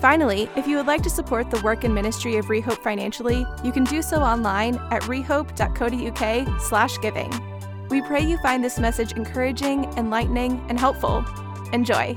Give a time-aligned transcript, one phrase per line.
[0.00, 3.72] Finally, if you would like to support the work and ministry of Rehope financially, you
[3.72, 7.88] can do so online at rehope.co.uk/giving.
[7.88, 11.24] We pray you find this message encouraging, enlightening, and helpful.
[11.72, 12.16] Enjoy.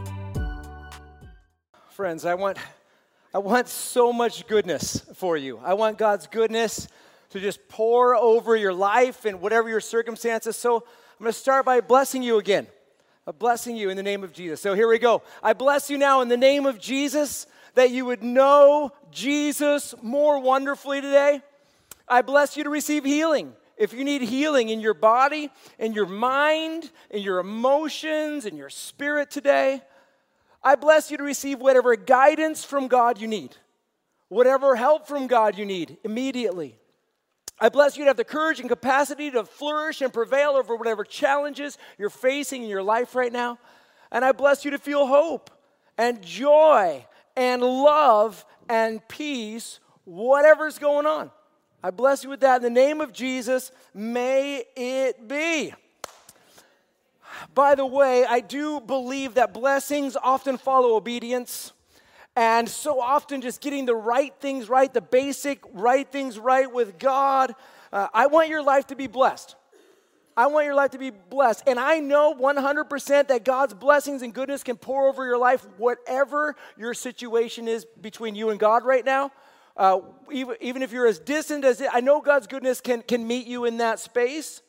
[1.89, 2.59] Friends, I want,
[3.33, 5.59] I want so much goodness for you.
[5.63, 6.87] I want God's goodness
[7.31, 10.55] to just pour over your life and whatever your circumstances.
[10.55, 10.83] So I'm
[11.19, 12.67] going to start by blessing you again.
[13.25, 14.61] A blessing you in the name of Jesus.
[14.61, 15.23] So here we go.
[15.41, 20.39] I bless you now in the name of Jesus that you would know Jesus more
[20.39, 21.41] wonderfully today.
[22.07, 23.53] I bless you to receive healing.
[23.77, 28.69] If you need healing in your body, in your mind, in your emotions, in your
[28.69, 29.81] spirit today,
[30.63, 33.55] I bless you to receive whatever guidance from God you need,
[34.27, 36.77] whatever help from God you need immediately.
[37.59, 41.03] I bless you to have the courage and capacity to flourish and prevail over whatever
[41.03, 43.57] challenges you're facing in your life right now.
[44.11, 45.49] And I bless you to feel hope
[45.97, 51.31] and joy and love and peace, whatever's going on.
[51.83, 52.57] I bless you with that.
[52.57, 55.73] In the name of Jesus, may it be.
[57.55, 61.73] By the way, I do believe that blessings often follow obedience.
[62.35, 66.97] And so often, just getting the right things right, the basic right things right with
[66.97, 67.55] God.
[67.91, 69.55] Uh, I want your life to be blessed.
[70.35, 71.63] I want your life to be blessed.
[71.67, 76.55] And I know 100% that God's blessings and goodness can pour over your life, whatever
[76.77, 79.31] your situation is between you and God right now.
[79.75, 79.99] Uh,
[80.31, 83.47] even, even if you're as distant as it, I know God's goodness can, can meet
[83.47, 84.61] you in that space.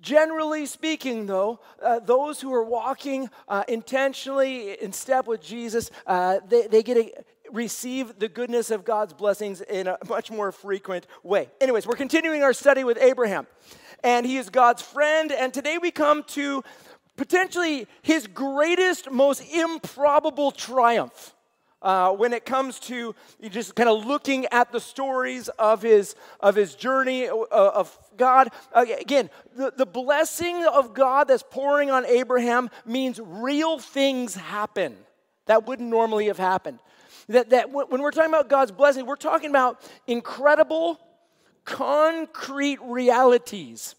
[0.00, 6.38] Generally speaking, though, uh, those who are walking uh, intentionally in step with Jesus, uh,
[6.48, 11.06] they, they get to receive the goodness of God's blessings in a much more frequent
[11.22, 11.48] way.
[11.60, 13.46] Anyways, we're continuing our study with Abraham
[14.02, 15.32] and he is God's friend.
[15.32, 16.62] And today we come to
[17.16, 21.34] potentially his greatest, most improbable triumph.
[21.80, 23.14] Uh, when it comes to
[23.50, 28.48] just kind of looking at the stories of his of his journey uh, of God,
[28.74, 34.96] again, the, the blessing of God that's pouring on Abraham means real things happen
[35.48, 36.78] that wouldn't normally have happened.
[37.28, 40.98] That, that when we're talking about God's blessing, we're talking about incredible,
[41.68, 43.94] concrete realities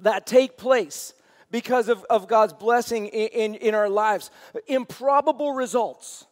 [0.00, 1.14] that take place
[1.50, 4.30] because of, of God's blessing in, in, in our lives.
[4.66, 6.26] Improbable results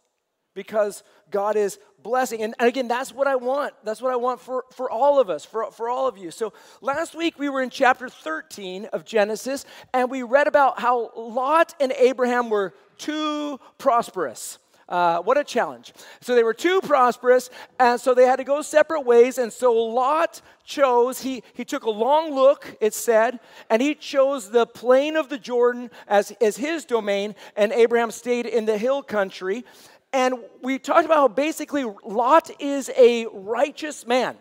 [0.55, 2.43] because God is blessing.
[2.43, 3.73] And, and, again, that's what I want.
[3.83, 6.31] That's what I want for, for all of us, for, for all of you.
[6.31, 6.53] So
[6.83, 11.75] last week we were in chapter 13 of Genesis, and we read about how Lot
[11.81, 14.59] and Abraham were too prosperous.
[14.89, 15.93] Uh, what a challenge.
[16.21, 19.39] So they were too prosperous, and so they had to go separate ways.
[19.39, 23.41] And so Lot chose, he, he took a long look, it said,
[23.71, 28.47] and he chose the plain of the Jordan as, as his domain, and Abraham stayed
[28.47, 29.65] in the hill country.
[30.13, 34.37] And we talked about how basically Lot is a righteous man.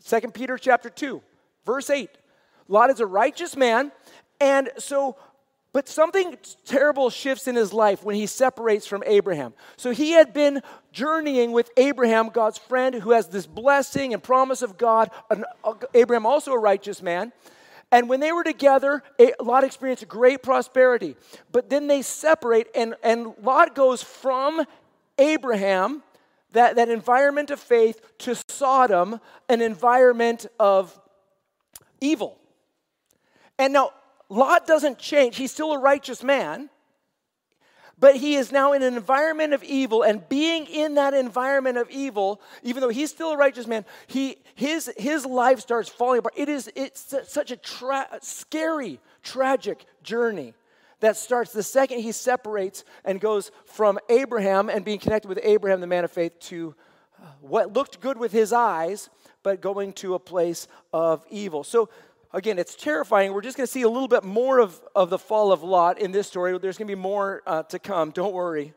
[0.00, 1.22] Second Peter chapter 2,
[1.64, 2.10] verse 8.
[2.68, 3.90] Lot is a righteous man,
[4.40, 5.16] and so
[5.72, 9.54] but something terrible shifts in his life when he separates from Abraham.
[9.76, 14.62] So he had been journeying with Abraham, God's friend, who has this blessing and promise
[14.62, 15.10] of God.
[15.30, 17.32] Uh, Abraham, also a righteous man.
[17.92, 19.02] And when they were together,
[19.40, 21.16] Lot experienced great prosperity.
[21.50, 24.64] But then they separate, and, and Lot goes from
[25.18, 26.02] Abraham,
[26.52, 30.98] that, that environment of faith, to Sodom, an environment of
[32.00, 32.38] evil.
[33.58, 33.90] And now,
[34.30, 35.36] Lot doesn't change.
[35.36, 36.70] He's still a righteous man,
[37.98, 40.02] but he is now in an environment of evil.
[40.04, 44.36] And being in that environment of evil, even though he's still a righteous man, he,
[44.54, 46.34] his, his life starts falling apart.
[46.36, 50.54] It is it's such a tra- scary, tragic journey
[51.00, 55.80] that starts the second he separates and goes from Abraham and being connected with Abraham,
[55.80, 56.74] the man of faith, to
[57.20, 59.10] uh, what looked good with his eyes,
[59.42, 61.64] but going to a place of evil.
[61.64, 61.88] So
[62.32, 63.32] again, it's terrifying.
[63.32, 66.00] We're just going to see a little bit more of, of the fall of Lot
[66.00, 66.56] in this story.
[66.58, 68.10] There's going to be more uh, to come.
[68.10, 68.74] Don't worry.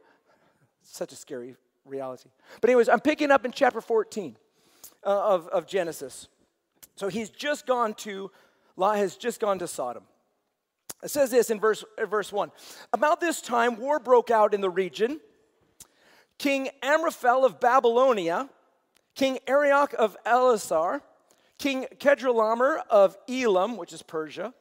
[0.82, 1.56] It's such a scary
[1.86, 2.30] reality.
[2.62, 4.36] But, anyways, I'm picking up in chapter 14
[5.06, 6.28] uh, of, of Genesis.
[6.96, 8.32] So he's just gone to,
[8.76, 10.04] Lot has just gone to Sodom.
[11.04, 12.52] It says this in verse, verse 1
[12.94, 15.20] About this time, war broke out in the region.
[16.38, 18.50] King Amraphel of Babylonia
[19.16, 21.02] King Arioch of Ellasar,
[21.58, 24.54] King Kedorlaomer of Elam, which is Persia,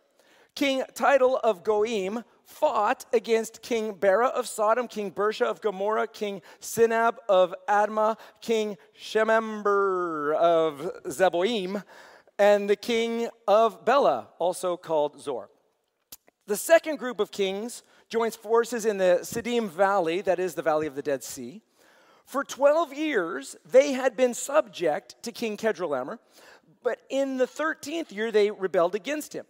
[0.54, 6.42] King Tidal of Goiim fought against King Bera of Sodom, King Birsha of Gomorrah, King
[6.60, 11.82] Shinab of Admah, King Shemeber of Zeboiim,
[12.38, 15.48] and the king of Bela, also called Zoar.
[16.46, 20.86] The second group of kings joins forces in the Siddim Valley, that is the Valley
[20.86, 21.62] of the Dead Sea.
[22.24, 26.18] For 12 years, they had been subject to King Kedorlaomer,
[26.82, 29.46] but in the 13th year, they rebelled against him.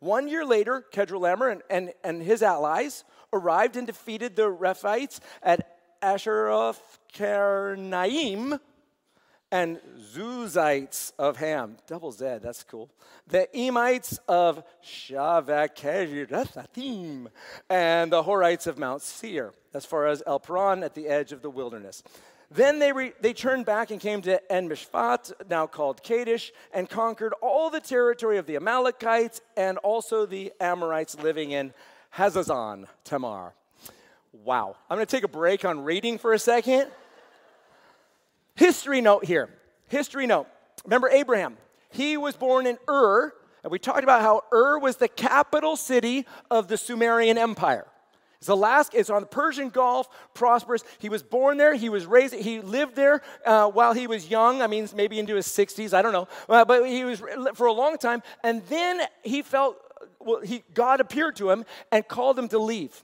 [0.00, 5.78] One year later, Kedorlaomer and, and, and his allies arrived and defeated the Rephaites at
[6.02, 8.60] Ashteroth Karnaim
[9.50, 9.80] and
[10.12, 11.76] Zuzites of Ham.
[11.86, 12.90] Double Z, that's cool.
[13.28, 17.28] The Emites of Shaveh-kiriathaim
[17.70, 21.40] and the Horites of Mount Seir, as far as El Paran at the edge of
[21.40, 22.02] the wilderness.
[22.54, 26.88] Then they, re, they turned back and came to En Mishpat, now called Kadesh, and
[26.88, 31.74] conquered all the territory of the Amalekites and also the Amorites living in
[32.14, 33.54] Hazazon Tamar.
[34.44, 34.76] Wow.
[34.88, 36.86] I'm going to take a break on reading for a second.
[38.54, 39.48] History note here.
[39.88, 40.46] History note.
[40.84, 41.56] Remember Abraham?
[41.90, 43.32] He was born in Ur,
[43.64, 47.86] and we talked about how Ur was the capital city of the Sumerian Empire.
[48.48, 50.84] It's is on the Persian Gulf, prosperous.
[50.98, 51.74] He was born there.
[51.74, 52.34] He was raised.
[52.34, 54.62] He lived there uh, while he was young.
[54.62, 55.94] I mean, maybe into his 60s.
[55.94, 56.28] I don't know.
[56.48, 57.22] Uh, but he was
[57.54, 58.22] for a long time.
[58.42, 59.76] And then he felt,
[60.20, 63.02] well, he, God appeared to him and called him to leave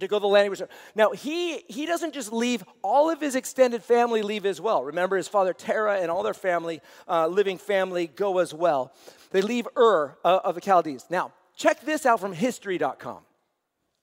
[0.00, 0.60] to go to the land he was
[0.96, 5.16] now he he doesn't just leave all of his extended family leave as well remember
[5.16, 8.92] his father terah and all their family uh, living family go as well
[9.30, 13.20] they leave ur uh, of the chaldees now check this out from history.com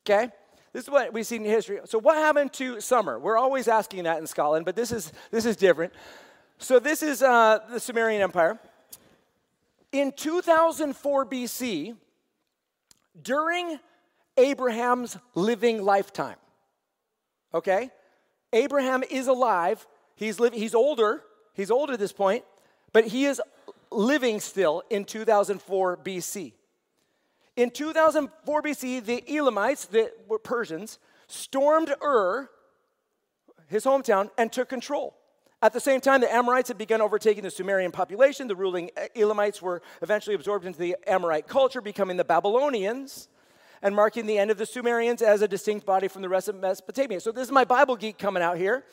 [0.06, 0.32] okay
[0.74, 1.80] this is what we see in history.
[1.86, 3.20] So, what happened to summer?
[3.20, 5.94] We're always asking that in Scotland, but this is, this is different.
[6.60, 8.60] So, this is uh, the Sumerian Empire.
[9.92, 11.98] In 2004 BC,
[13.22, 13.80] during
[14.38, 16.38] Abraham's living lifetime,
[17.54, 17.90] okay?
[18.54, 19.86] Abraham is alive.
[20.16, 21.22] He's, living, he's older.
[21.54, 22.46] He's older at this point,
[22.94, 23.42] but he is
[23.92, 26.54] living still in 2004 BC.
[27.56, 30.12] In 2004 BC, the Elamites, the
[30.44, 32.50] Persians, stormed Ur,
[33.68, 35.18] his hometown, and took control.
[35.62, 38.48] At the same time, the Amorites had begun overtaking the Sumerian population.
[38.48, 43.28] The ruling Elamites were eventually absorbed into the Amorite culture, becoming the Babylonians
[43.84, 46.56] and marking the end of the Sumerians as a distinct body from the rest of
[46.56, 47.20] Mesopotamia.
[47.20, 48.86] So, this is my Bible geek coming out here.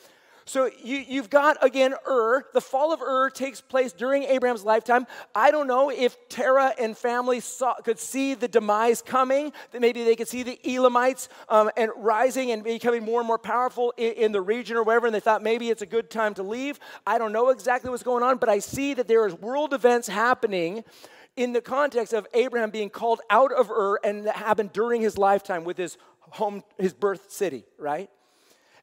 [0.49, 2.43] So you, have got, again, Ur.
[2.55, 5.05] The fall of Ur takes place during Abraham's lifetime.
[5.35, 10.03] I don't know if Terah and family saw, could see the demise coming, that maybe
[10.03, 14.13] they could see the Elamites um, and rising and becoming more and more powerful in,
[14.13, 16.79] in the region or wherever, and they thought maybe it's a good time to leave.
[17.05, 20.07] I don't know exactly what's going on, but I see that there is world events
[20.07, 20.83] happening
[21.35, 25.15] in the context of Abraham being called out of Ur and that happened during his
[25.15, 28.09] lifetime with his home, his birth city, right?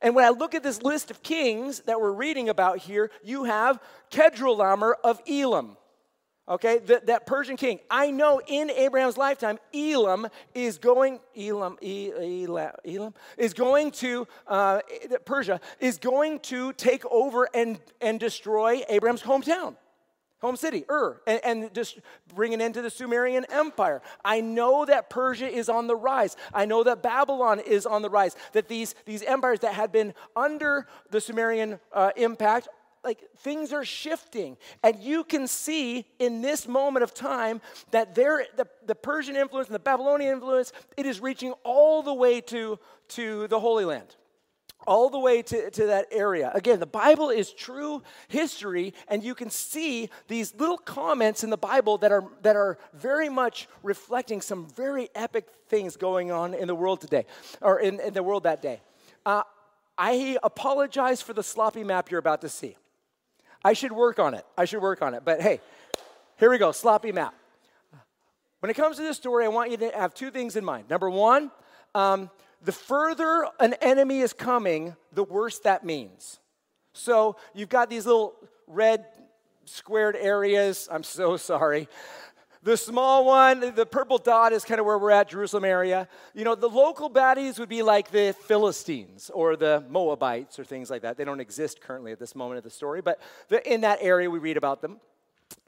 [0.06, 3.42] And when I look at this list of kings that we're reading about here, you
[3.42, 3.80] have
[4.12, 5.76] Kedorlaomer of Elam.
[6.48, 7.80] Okay, that, that Persian king.
[7.90, 14.78] I know in Abraham's lifetime, Elam is going, Elam, Elam, Elam is going to, uh,
[15.24, 19.74] Persia is going to take over and, and destroy Abraham's hometown
[20.40, 21.98] home city, Ur, and, and, just
[22.34, 24.02] bring an end to the Sumerian Empire.
[24.24, 26.36] I know that Persia is on the rise.
[26.52, 28.36] I know that Babylon is on the rise.
[28.52, 32.68] That these, these empires that had been under the Sumerian uh, impact,
[33.02, 34.56] like things are shifting.
[34.82, 37.62] And you can see in this moment of time
[37.92, 42.14] that there, the, the Persian influence and the Babylonian influence, it is reaching all the
[42.14, 42.78] way to,
[43.08, 44.16] to the Holy Land
[44.86, 46.50] all the way to, to that area.
[46.54, 51.56] Again, the Bible is true history, and you can see these little comments in the
[51.56, 56.68] Bible that are, that are very much reflecting some very epic things going on in
[56.68, 57.26] the world today,
[57.60, 58.80] or in, in the world that day.
[59.24, 59.42] Uh,
[59.98, 62.76] I apologize for the sloppy map you're about to see.
[63.64, 64.44] I should work on it.
[64.56, 65.22] I should work on it.
[65.24, 65.60] But hey,
[66.38, 67.34] here we go sloppy map.
[68.60, 70.88] When it comes to this story, I want you to have two things in mind.
[70.88, 71.50] Number one,
[71.94, 72.30] um,
[72.66, 76.40] the further an enemy is coming, the worse that means.
[76.92, 78.34] So you've got these little
[78.66, 79.06] red
[79.66, 80.88] squared areas.
[80.90, 81.88] I'm so sorry.
[82.64, 86.08] The small one, the purple dot is kind of where we're at, Jerusalem area.
[86.34, 90.90] You know, the local baddies would be like the Philistines or the Moabites or things
[90.90, 91.16] like that.
[91.16, 93.20] They don't exist currently at this moment of the story, but
[93.64, 94.98] in that area we read about them.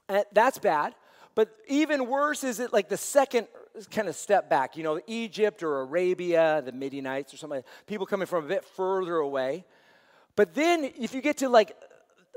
[0.09, 0.97] And that's bad.
[1.37, 3.47] But even worse is it like the second
[3.87, 8.27] kind of step back, you know, Egypt or Arabia, the Midianites or something, people coming
[8.27, 9.65] from a bit further away.
[10.37, 11.77] But then if you get to like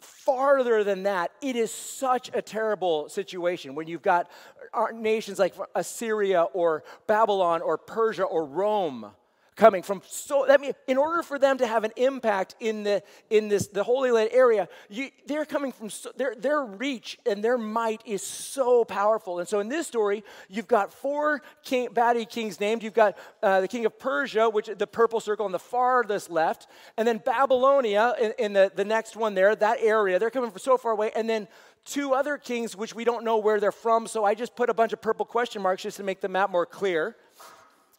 [0.02, 4.30] farther than that, it is such a terrible situation when you've got
[4.74, 9.12] uh, nations like Assyria or Babylon or Persia or Rome
[9.56, 10.02] coming from.
[10.08, 13.68] So that means in order for them to have an impact in the in this
[13.68, 18.02] the holy land area you, they're coming from so, their their reach and their might
[18.06, 19.40] is so powerful.
[19.40, 21.90] And so in this story you've got four king
[22.30, 22.84] kings named.
[22.84, 26.30] You've got uh, the king of persia which is the purple circle on the farthest
[26.30, 26.68] left
[26.98, 30.18] and then babylonia in, in the the next one there that area.
[30.18, 31.12] They're coming from so far away.
[31.16, 31.48] And then
[31.84, 34.08] two other kings which we don't know where they're from.
[34.08, 36.50] So i just put a bunch of purple question marks just to make the map
[36.50, 37.18] more clear.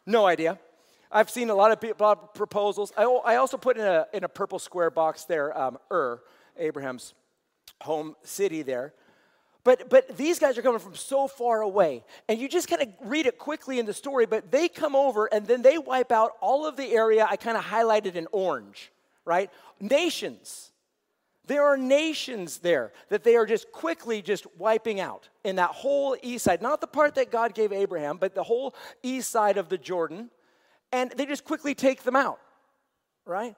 [0.05, 0.57] No idea
[1.13, 2.91] I've seen a lot of, people, proposals.
[2.97, 6.19] I, I, also put in a, in a purple square box there, um, Ur,
[6.57, 7.13] Abraham's
[7.81, 8.93] home city there.
[9.63, 12.03] But, but these guys are coming from so far away.
[12.27, 15.27] And you just kind of read it quickly in the story, but they come over
[15.27, 18.91] and then they wipe out all of the area I kind of highlighted in orange,
[19.23, 19.51] right?
[19.79, 20.71] Nations.
[21.45, 26.17] There are nations there that they are just quickly just wiping out in that whole
[26.23, 26.61] east side.
[26.61, 30.29] Not the part that God gave Abraham, but the whole east side of the Jordan
[30.93, 32.39] and they just quickly take them out,
[33.25, 33.55] right?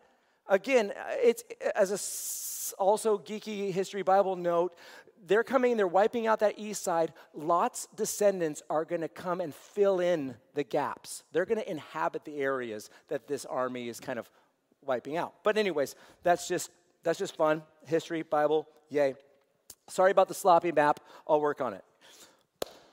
[0.47, 1.43] Again, it's
[1.75, 4.75] as a also geeky history Bible note,
[5.27, 7.13] they're coming, they're wiping out that east side.
[7.33, 11.23] Lot's descendants are going to come and fill in the gaps.
[11.31, 14.29] They're going to inhabit the areas that this army is kind of
[14.83, 15.33] wiping out.
[15.43, 16.71] But anyways, that's just
[17.03, 17.63] that's just fun.
[17.85, 19.15] History, Bible, yay.
[19.87, 20.99] Sorry about the sloppy map.
[21.27, 21.83] I'll work on it.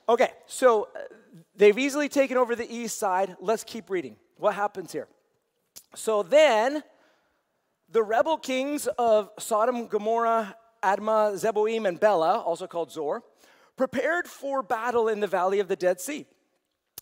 [0.09, 1.01] Okay, so uh,
[1.55, 3.37] they've easily taken over the east side.
[3.41, 5.07] Let's keep reading what happens here?
[5.95, 6.83] So then,
[7.89, 13.23] the rebel kings of Sodom, Gomorrah, Admah, Zeboiim, and Bela, also called Zoar,
[13.77, 16.27] prepared for battle in the valley of the Dead Sea.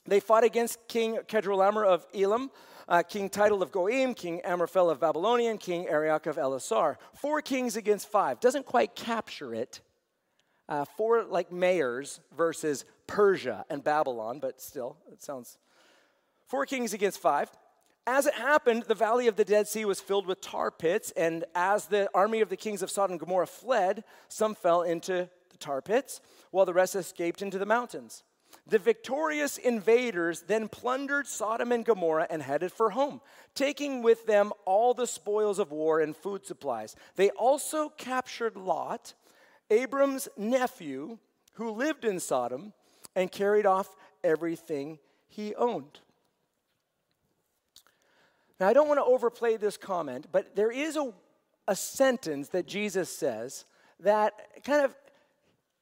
[0.07, 2.51] They fought against King Kedorlaomer of Elam,
[2.89, 6.97] uh, King Tidal of Goiim, King Amraphel of Babylonian, King Arioch of Ellasar.
[7.15, 8.39] Four kings against five.
[8.41, 9.81] Doesn't quite capture it.
[10.69, 15.59] Uh, four like mayors versus Persia and Babylon, but still, it sounds
[16.51, 17.49] Four kings against five.
[18.09, 21.45] As it happened, the valley of the Dead Sea was filled with tar pits, and
[21.55, 25.57] as the army of the kings of Sodom and Gomorrah fled, some fell into the
[25.59, 28.25] tar pits, while the rest escaped into the mountains.
[28.67, 33.21] The victorious invaders then plundered Sodom and Gomorrah and headed for home,
[33.55, 36.97] taking with them all the spoils of war and food supplies.
[37.15, 39.15] They also captured Lot,
[39.71, 41.19] Abram's nephew,
[41.53, 42.73] who lived in Sodom,
[43.15, 46.01] and carried off everything he owned.
[48.61, 51.13] Now, I don't want to overplay this comment, but there is a,
[51.67, 53.65] a sentence that Jesus says
[54.01, 54.95] that kind of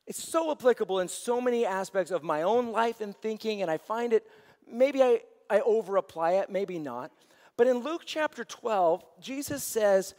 [0.06, 3.76] it's so applicable in so many aspects of my own life and thinking, and I
[3.76, 4.26] find it
[4.66, 5.20] maybe I,
[5.50, 7.10] I over apply it, maybe not.
[7.58, 10.14] But in Luke chapter 12, Jesus says,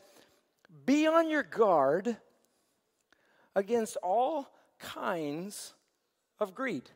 [0.85, 2.17] Be on your guard
[3.55, 5.73] against all kinds
[6.39, 6.89] of greed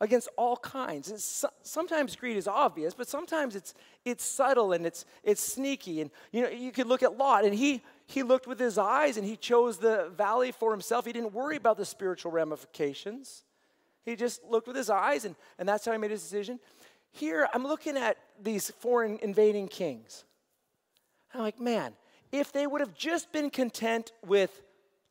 [0.00, 1.44] against all kinds.
[1.62, 6.00] Sometimes greed is obvious, but sometimes it's, it's subtle and it's, it's sneaky.
[6.00, 9.16] And you know, you could look at Lot, and he, he looked with his eyes
[9.16, 11.04] and he chose the valley for himself.
[11.04, 13.44] He didn't worry about the spiritual ramifications.
[14.04, 16.58] He just looked with his eyes, and, and that's how he made his decision.
[17.12, 20.24] Here, I'm looking at these foreign invading kings.
[21.34, 21.92] I'm like, man,
[22.32, 24.62] if they would have just been content with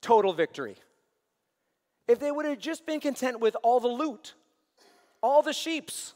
[0.02, 0.76] total victory,
[2.08, 4.34] if they would have just been content with all the loot,
[5.22, 6.14] all the sheeps,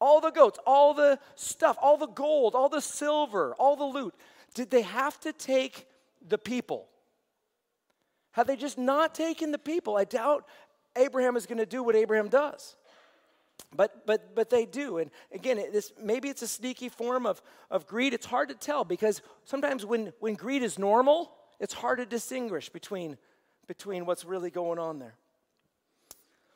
[0.00, 4.14] all the goats, all the stuff, all the gold, all the silver, all the loot.
[4.54, 5.86] Did they have to take
[6.26, 6.88] the people?
[8.32, 9.96] Have they just not taken the people?
[9.96, 10.46] I doubt
[10.96, 12.76] Abraham is going to do what Abraham does.
[13.74, 14.98] But, but, but they do.
[14.98, 18.12] And again, this, maybe it's a sneaky form of, of greed.
[18.12, 22.68] It's hard to tell because sometimes when, when greed is normal, it's hard to distinguish
[22.68, 23.16] between,
[23.66, 25.14] between what's really going on there.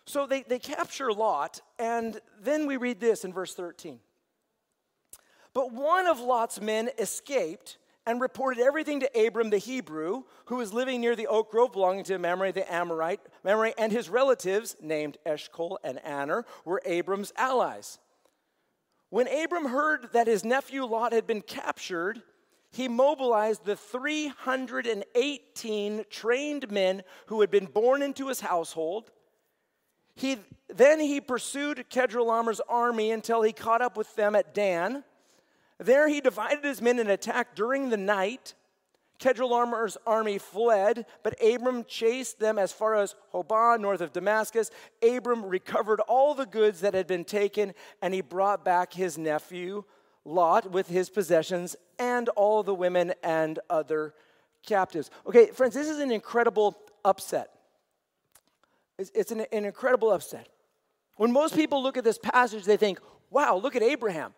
[0.06, 3.98] So they, they capture Lot, and then we read this in verse 13.
[5.52, 10.72] But one of Lot's men escaped and reported everything to Abram the Hebrew, who was
[10.72, 13.18] living near the oak grove belonging to Mamre the Amorite.
[13.42, 17.98] Mamre and his relatives, named Eshcol and Aner, were Abram's allies.
[19.10, 22.22] When Abram heard that his nephew Lot had been captured,
[22.70, 29.10] he mobilized the 318 trained men who had been born into his household
[30.16, 35.04] he, then he pursued Kedorlaomer's army until he caught up with them at Dan.
[35.78, 38.54] There he divided his men and attacked during the night.
[39.18, 44.70] Kedorlaomer's army fled, but Abram chased them as far as Hobah, north of Damascus.
[45.02, 49.84] Abram recovered all the goods that had been taken, and he brought back his nephew
[50.24, 54.12] Lot with his possessions and all the women and other
[54.64, 55.10] captives.
[55.26, 57.55] Okay, friends, this is an incredible upset.
[58.98, 60.48] It's, it's an, an incredible upset.
[61.16, 62.98] When most people look at this passage, they think,
[63.30, 64.34] wow, look at Abraham.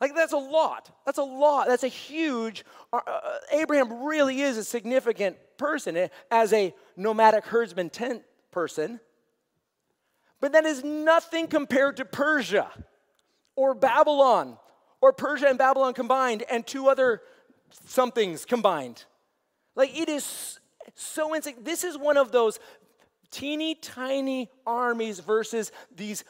[0.00, 0.90] Like, that's a lot.
[1.04, 1.66] That's a lot.
[1.66, 2.64] That's a huge.
[2.92, 3.20] Uh, uh,
[3.52, 9.00] Abraham really is a significant person eh, as a nomadic herdsman tent person.
[10.40, 12.70] But that is nothing compared to Persia
[13.56, 14.56] or Babylon
[15.00, 17.22] or Persia and Babylon combined and two other
[17.86, 19.04] somethings combined.
[19.74, 20.58] Like, it is
[20.94, 21.56] so insane.
[21.62, 22.58] This is one of those
[23.30, 26.24] teeny tiny armies versus these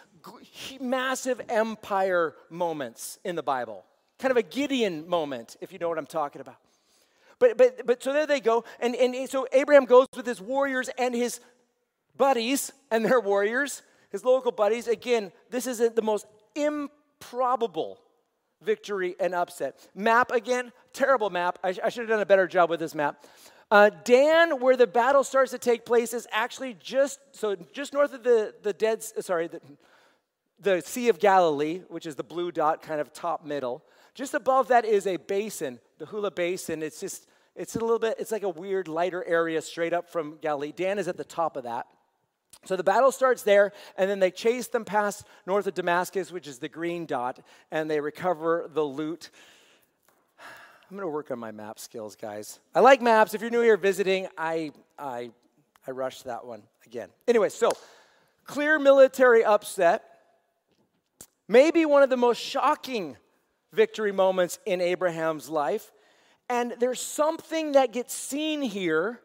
[0.80, 3.84] massive empire moments in the Bible.
[4.18, 6.56] Kind of a Gideon moment, if you know what I'm talking about.
[7.38, 8.64] But, but, but so there they go.
[8.80, 11.40] And, and so Abraham goes with his warriors and his
[12.18, 14.88] buddies and their warriors, his local buddies.
[14.88, 17.98] Again, this is the most improbable
[18.62, 19.88] victory and upset.
[19.94, 21.58] Map again, terrible map.
[21.64, 23.24] I, I should have done a better job with this map.
[23.70, 28.12] Uh, Dan, where the battle starts to take place, is actually just so just north
[28.12, 29.02] of the the dead.
[29.02, 29.60] Sorry, the,
[30.60, 33.82] the Sea of Galilee, which is the blue dot, kind of top middle.
[34.14, 36.82] Just above that is a basin, the Hula Basin.
[36.82, 40.36] It's just, it's a little bit, it's like a weird lighter area straight up from
[40.42, 40.72] Galilee.
[40.72, 41.86] Dan is at the top of that.
[42.64, 46.46] So the battle starts there, and then they chase them past north of Damascus, which
[46.46, 47.40] is the green dot,
[47.70, 49.30] and they recover the loot.
[50.38, 52.58] I'm going to work on my map skills, guys.
[52.74, 53.32] I like maps.
[53.32, 55.30] If you're new here visiting, I, I,
[55.86, 57.08] I rushed that one again.
[57.28, 57.70] Anyway, so
[58.44, 60.04] clear military upset
[61.50, 63.16] maybe one of the most shocking
[63.72, 65.90] victory moments in Abraham's life.
[66.48, 69.20] And there's something that gets seen here,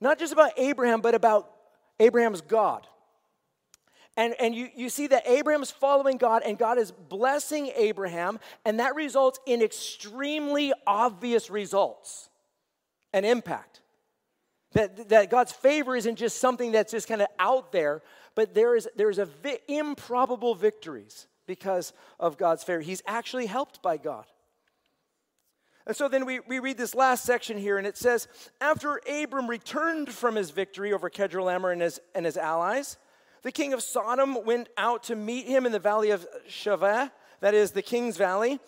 [0.00, 1.50] not just about Abraham, but about
[1.98, 2.86] Abraham's God.
[4.16, 8.80] And, and you, you see that Abraham's following God, and God is blessing Abraham, and
[8.80, 12.30] that results in extremely obvious results
[13.12, 13.82] and impact.
[14.72, 18.02] That, that God's favor isn't just something that's just kind of out there,
[18.34, 22.80] but there is, there is a vi- improbable victories because of God's favor.
[22.80, 24.24] He's actually helped by God.
[25.86, 28.26] And so then we, we read this last section here, and it says,
[28.60, 32.96] After Abram returned from his victory over Kedorlaomer and his, and his allies,
[33.42, 37.54] the king of Sodom went out to meet him in the valley of Shaveh, that
[37.54, 38.58] is the king's valley.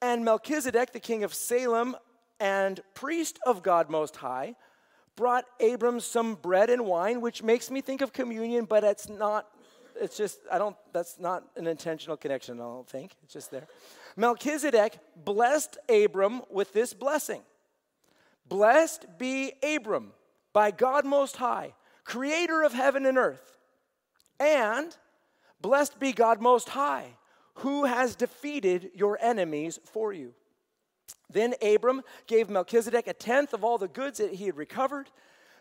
[0.00, 1.96] And Melchizedek, the king of Salem
[2.38, 4.54] and priest of God Most High,
[5.16, 9.48] brought Abram some bread and wine, which makes me think of communion, but it's not,
[10.00, 13.16] it's just, I don't, that's not an intentional connection, I don't think.
[13.24, 13.66] It's just there.
[14.16, 17.42] Melchizedek blessed Abram with this blessing
[18.48, 20.12] Blessed be Abram
[20.52, 23.58] by God Most High, creator of heaven and earth.
[24.40, 24.96] And
[25.60, 27.16] blessed be God Most High,
[27.56, 30.32] who has defeated your enemies for you.
[31.30, 35.10] Then Abram gave Melchizedek a tenth of all the goods that he had recovered.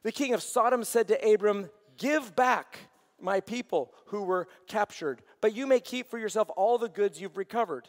[0.04, 2.80] The king of Sodom said to Abram, Give back
[3.20, 7.38] my people who were captured, but you may keep for yourself all the goods you've
[7.38, 7.88] recovered.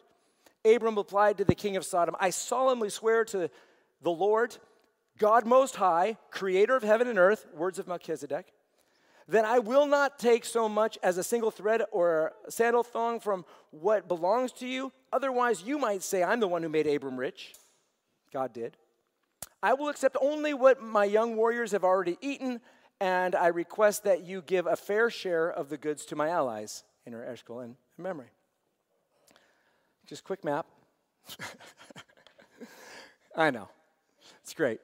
[0.65, 3.51] Abram replied to the king of Sodom, I solemnly swear to
[4.03, 4.57] the Lord,
[5.19, 8.53] God Most High, creator of heaven and earth, words of Melchizedek,
[9.27, 13.21] then I will not take so much as a single thread or a sandal thong
[13.21, 14.91] from what belongs to you.
[15.13, 17.53] Otherwise, you might say, I'm the one who made Abram rich.
[18.33, 18.79] God did.
[19.63, 22.61] I will accept only what my young warriors have already eaten,
[23.01, 26.85] and I request that you give a fair share of the goods to my allies
[27.07, 28.27] Aner Eshcol and Mamre.
[30.07, 30.67] Just quick map.
[33.37, 33.69] I know.
[34.43, 34.81] It's great.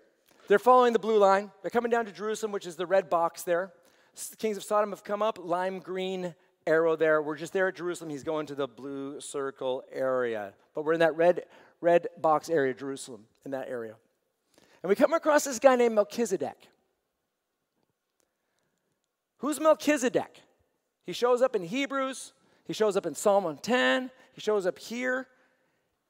[0.49, 1.51] They're following the blue line.
[1.63, 3.73] They're coming down to Jerusalem, which is the red box there.
[4.31, 6.35] The kings of Sodom have come up, lime green
[6.67, 7.23] arrow there.
[7.23, 8.11] We're just there at Jerusalem.
[8.11, 10.53] He's going to the blue circle area.
[10.75, 11.45] But we're in that red,
[11.81, 13.95] red box area, Jerusalem, in that area.
[14.83, 16.69] And we come across this guy named Melchizedek.
[19.45, 20.41] Who's Melchizedek?
[21.05, 22.33] He shows up in Hebrews,
[22.65, 25.27] he shows up in Psalm 110, he shows up here.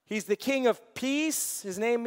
[0.07, 1.61] He's the king of peace.
[1.63, 2.07] His name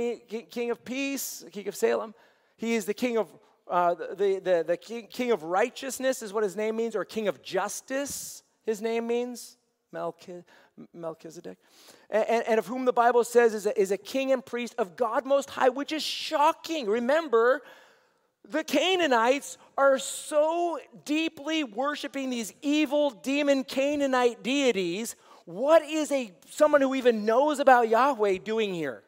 [0.50, 2.16] king of peace, king of Salem.
[2.56, 3.28] He is the king of
[3.70, 7.28] uh, the, the, the king, king, of righteousness is what his name means, or king
[7.28, 9.58] of justice, his name means,
[9.92, 11.58] Melchizedek.
[12.10, 14.76] And, and, and, of whom the Bible says is a, is a king and priest
[14.78, 16.88] of God Most High, which is shocking.
[16.88, 17.64] Remember,
[18.50, 25.16] the Canaanites are so deeply worshiping these evil demon Canaanite deities.
[25.46, 29.04] What is a someone who even knows about Yahweh doing here?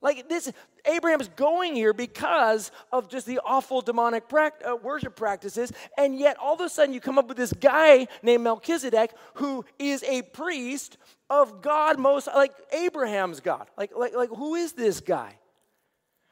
[0.00, 0.52] Like this,
[0.84, 6.54] Abraham's going here because of just the awful demonic uh, worship practices, and yet all
[6.54, 10.98] of a sudden you come up with this guy named Melchizedek who is a priest
[11.28, 13.68] of God most like Abraham's God.
[13.76, 15.38] Like, like, like who is this guy?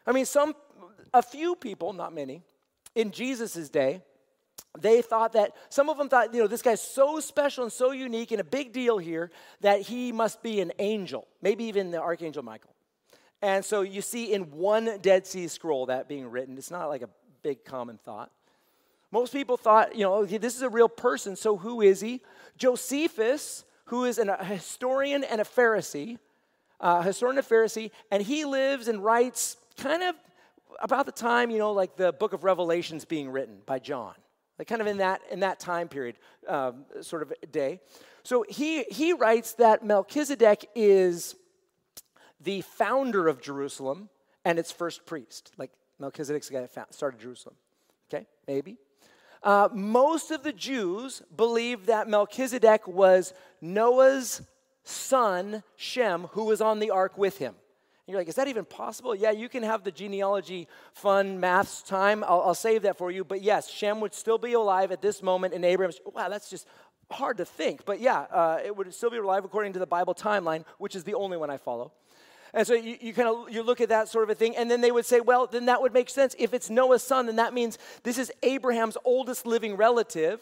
[0.06, 0.54] I mean, some
[1.12, 2.42] a few people, not many,
[2.94, 4.02] in Jesus' day,
[4.78, 7.92] they thought that some of them thought, you know, this guy's so special and so
[7.92, 12.00] unique and a big deal here that he must be an angel, maybe even the
[12.00, 12.74] archangel Michael.
[13.40, 17.02] And so you see in one Dead Sea Scroll that being written, it's not like
[17.02, 17.10] a
[17.42, 18.30] big common thought.
[19.12, 22.20] Most people thought, you know, okay, this is a real person, so who is he?
[22.56, 26.18] Josephus, who is an, a historian and a Pharisee,
[26.80, 30.16] uh, historian and a Pharisee, and he lives and writes kind of
[30.80, 34.14] about the time, you know, like the book of Revelations being written by John
[34.58, 36.16] like kind of in that in that time period
[36.48, 37.80] um, sort of day.
[38.22, 41.36] So he he writes that melchizedek is
[42.40, 44.08] the founder of jerusalem
[44.44, 45.52] and its first priest.
[45.56, 47.56] Like melchizedek's the guy that started jerusalem.
[48.12, 48.76] Okay maybe.
[49.42, 54.42] Uh, most of the jews believe that melchizedek was noah's
[54.84, 57.54] son shem who was on the ark with him
[58.06, 59.14] you're like, is that even possible?
[59.14, 62.22] Yeah, you can have the genealogy fun maths time.
[62.24, 63.24] I'll, I'll, save that for you.
[63.24, 65.98] But yes, Shem would still be alive at this moment in Abraham's.
[66.04, 66.66] Wow, that's just
[67.10, 67.86] hard to think.
[67.86, 71.04] But yeah, uh, it would still be alive according to the Bible timeline, which is
[71.04, 71.92] the only one I follow.
[72.52, 74.70] And so you, you kind of you look at that sort of a thing, and
[74.70, 76.36] then they would say, well, then that would make sense.
[76.38, 80.40] If it's Noah's son, then that means this is Abraham's oldest living relative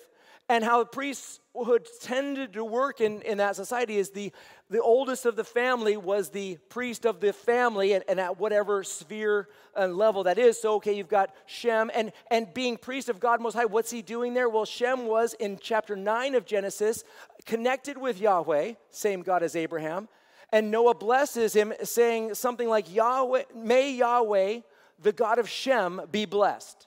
[0.53, 4.31] and how priesthood tended to work in, in that society is the,
[4.69, 8.85] the oldest of the family was the priest of the family and, and at whatever
[8.85, 10.61] sphere and level that is.
[10.61, 14.03] So okay you've got shem and, and being priest of god most high what's he
[14.03, 14.47] doing there?
[14.47, 17.03] Well shem was in chapter 9 of genesis
[17.47, 20.07] connected with yahweh same god as abraham
[20.53, 24.61] and noah blesses him saying something like yahweh may yahweh
[25.01, 26.87] the god of shem be blessed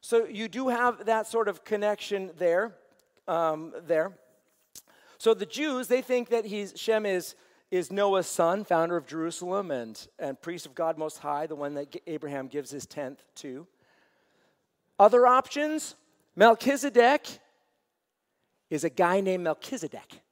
[0.00, 2.74] so you do have that sort of connection there.
[3.28, 4.12] Um, there.
[5.18, 7.34] So the Jews, they think that he's, Shem is,
[7.70, 11.74] is Noah's son, founder of Jerusalem and, and priest of God Most High, the one
[11.74, 13.66] that Abraham gives his tenth to.
[14.98, 15.94] Other options
[16.36, 17.38] Melchizedek
[18.70, 20.22] is a guy named Melchizedek.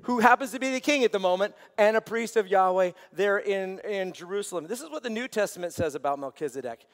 [0.02, 3.38] who happens to be the king at the moment and a priest of Yahweh there
[3.38, 4.66] in, in Jerusalem.
[4.66, 6.86] This is what the New Testament says about Melchizedek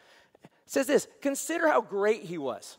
[0.66, 2.78] says this consider how great he was.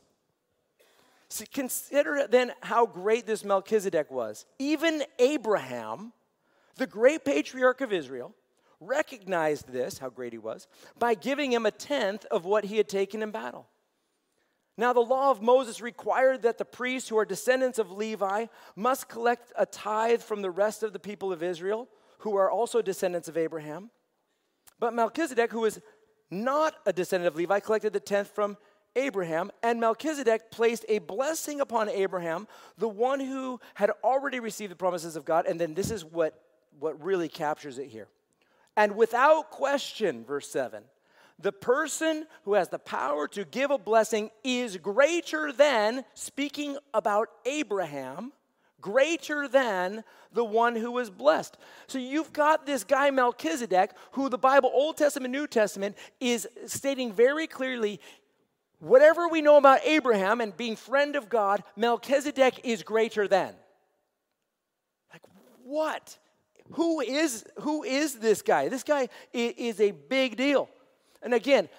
[1.54, 4.46] Consider then how great this Melchizedek was.
[4.60, 6.14] Even Abraham,
[6.78, 8.34] the great patriarch of Israel,
[8.80, 12.88] recognized this, how great he was, by giving him a tenth of what he had
[12.88, 13.68] taken in battle.
[14.78, 18.46] Now, the law of Moses required that the priests who are descendants of Levi
[18.76, 22.82] must collect a tithe from the rest of the people of Israel, who are also
[22.82, 23.90] descendants of Abraham.
[24.80, 25.80] But Melchizedek, who was
[26.30, 28.58] not a descendant of Levi, collected the tenth from
[28.96, 34.76] Abraham, and Melchizedek placed a blessing upon Abraham, the one who had already received the
[34.76, 35.46] promises of God.
[35.46, 36.42] And then this is what,
[36.80, 38.08] what really captures it here.
[38.76, 40.84] And without question, verse 7,
[41.40, 47.30] the person who has the power to give a blessing is greater than, speaking about
[47.46, 48.34] Abraham,
[48.82, 51.58] greater than the one who was blessed.
[51.88, 57.14] So you've got this guy Melchizedek, who the Bible, Old Testament, New Testament, is stating
[57.14, 58.00] very clearly
[58.80, 63.54] whatever we know about Abraham and being friend of God, Melchizedek is greater than.
[65.12, 65.24] Like,
[65.64, 66.18] what?
[66.72, 68.70] Who is, who is this guy?
[68.70, 70.70] This guy is a big deal.
[71.24, 71.70] And again,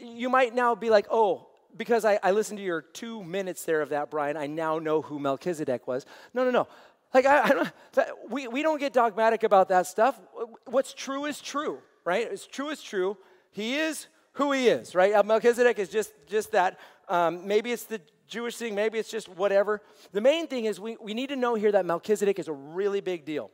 [0.00, 3.82] you might now be like, oh, because I, I listened to your two minutes there
[3.82, 6.06] of that, Brian, I now know who Melchizedek was.
[6.34, 6.68] No, no, no.
[7.14, 7.72] Like, I, I don't,
[8.28, 10.20] we, we don't get dogmatic about that stuff.
[10.66, 12.26] What's true is true, right?
[12.30, 13.16] It's true is true.
[13.50, 15.14] He is who he is, right?
[15.14, 16.78] Uh, Melchizedek is just, just that.
[17.08, 19.80] Um, maybe it's the Jewish thing, maybe it's just whatever.
[20.12, 23.00] The main thing is we, we need to know here that Melchizedek is a really
[23.00, 23.50] big deal.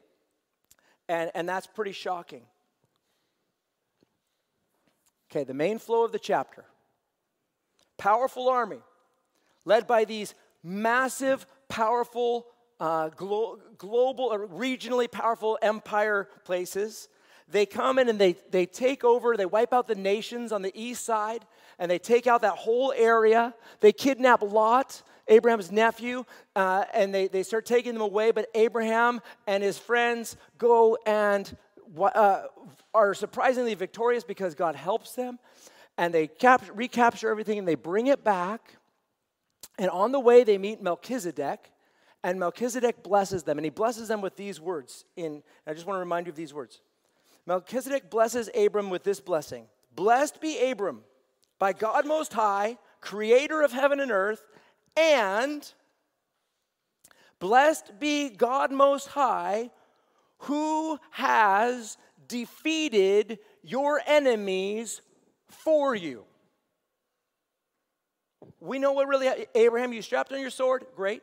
[1.09, 2.43] And, and that's pretty shocking.
[5.31, 6.65] Okay, the main flow of the chapter
[8.03, 8.81] powerful army
[9.65, 10.35] led by these
[10.65, 12.47] massive, powerful,
[12.81, 17.09] uh, glo- global, or regionally powerful empire places.
[17.49, 20.73] They come in and they, they take over, they wipe out the nations on the
[20.75, 21.47] east side,
[21.79, 23.55] and they take out that whole area.
[23.79, 26.25] They kidnap Lot, Abraham's nephew,
[26.57, 28.33] uh, and they, they start taking them away.
[28.33, 31.57] But Abraham and his friends go and
[32.01, 32.43] uh,
[32.93, 35.39] are surprisingly victorious because God helps them
[35.99, 38.77] and they capture, recapture everything and they bring it back.
[39.79, 41.71] And on the way, they meet Melchizedek,
[42.23, 43.59] and Melchizedek blesses them.
[43.59, 45.05] And he blesses them with these words.
[45.17, 46.81] In, I just want to remind you of these words
[47.47, 51.03] Melchizedek blesses Abram with this blessing Blessed be Abram
[51.59, 54.47] by God Most High, creator of heaven and earth,
[54.97, 55.71] and
[57.39, 59.71] blessed be God Most High,
[60.39, 61.97] who has
[62.29, 65.01] defeated your enemies
[65.53, 66.25] for you.
[68.61, 71.23] We know what really Abraham, you strapped on your sword, great.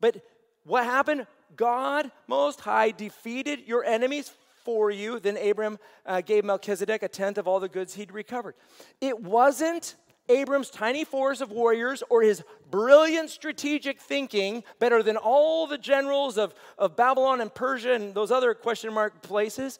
[0.00, 0.22] But
[0.64, 1.26] what happened?
[1.56, 4.32] God Most High defeated your enemies
[4.64, 5.18] for you.
[5.20, 8.54] Then Abram uh, gave Melchizedek a tenth of all the goods he'd recovered.
[9.00, 9.96] It wasn't
[10.28, 16.38] Abram's tiny force of warriors or his brilliant strategic thinking, better than all the generals
[16.38, 19.78] of, of Babylon and Persia and those other question mark places.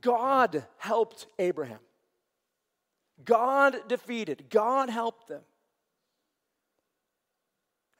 [0.00, 1.80] God helped Abraham.
[3.24, 5.42] God defeated, God helped them.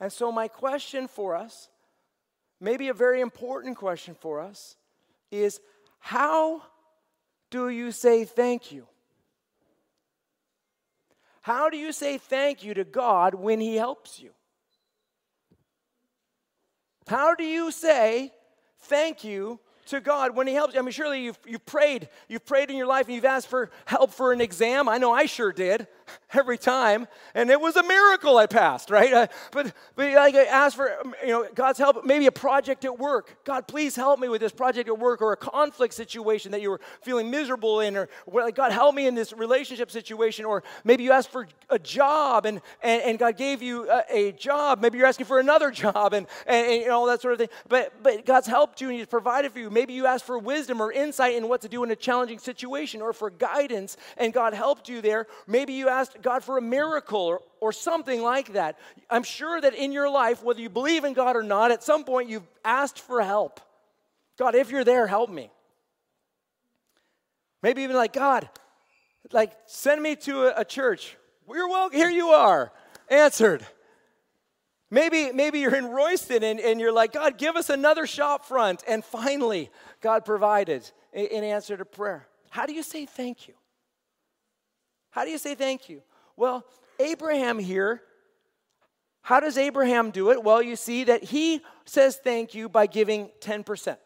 [0.01, 1.69] And so, my question for us,
[2.61, 4.77] maybe a very important question for us,
[5.31, 5.61] is
[5.99, 6.63] how
[7.51, 8.87] do you say thank you?
[11.41, 14.31] How do you say thank you to God when He helps you?
[17.09, 18.33] How do you say
[18.81, 19.59] thank you
[19.89, 20.81] to God when He helps you.
[20.81, 22.09] I mean, surely you've, you've prayed.
[22.29, 24.89] You've prayed in your life and you've asked for help for an exam.
[24.89, 25.87] I know I sure did
[26.33, 27.07] every time.
[27.35, 29.13] And it was a miracle I passed, right?
[29.13, 30.91] Uh, but, but like I asked for,
[31.23, 33.39] you know, God's help, maybe a project at work.
[33.45, 36.71] God, please help me with this project at work or a conflict situation that you
[36.71, 40.45] were feeling miserable in or like, God, help me in this relationship situation.
[40.45, 44.33] Or maybe you asked for a job and, and, and God gave you a, a,
[44.33, 44.81] job.
[44.81, 47.49] Maybe you're asking for another job and, and, and all that sort of thing.
[47.69, 49.71] But, but God's helped you and He's provided for you.
[49.71, 53.01] Maybe you asked for wisdom or insight in what to do in a challenging situation
[53.01, 55.27] or for guidance and God helped you there.
[55.47, 58.79] Maybe you asked God for a miracle or, or something like that.
[59.11, 62.05] I'm sure that in your life, whether you believe in God or not, at some
[62.05, 63.61] point you've asked for help.
[64.39, 65.51] God, if you're there, help me.
[67.63, 68.49] Maybe even like, God,
[69.33, 71.17] like send me to a, a church.
[71.49, 71.99] You're welcome.
[71.99, 72.73] Here you are.
[73.09, 73.67] Answered.
[74.91, 78.83] Maybe, maybe you're in Royston and, and you're like, God, give us another shop front.
[78.89, 82.27] And finally, God provided in answer to prayer.
[82.51, 83.55] How do you say thank you?
[85.11, 86.03] How do you say thank you?
[86.37, 86.65] Well,
[87.01, 88.03] Abraham here,
[89.23, 90.43] how does Abraham do it?
[90.43, 93.97] Well, you see that he says thank you by giving 10%.